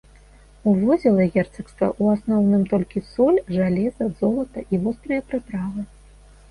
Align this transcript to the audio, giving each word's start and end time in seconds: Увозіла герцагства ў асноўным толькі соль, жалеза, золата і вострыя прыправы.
Увозіла 0.69 1.25
герцагства 1.35 1.89
ў 2.01 2.17
асноўным 2.19 2.65
толькі 2.73 3.05
соль, 3.13 3.39
жалеза, 3.59 4.03
золата 4.25 4.59
і 4.73 4.83
вострыя 4.89 5.21
прыправы. 5.33 5.89